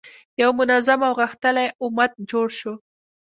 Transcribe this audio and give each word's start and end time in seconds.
یو 0.41 0.49
منظم 0.59 0.99
او 1.07 1.13
غښتلی 1.19 1.67
امت 1.83 2.11
جوړ 2.31 2.47
شو. 2.59 2.73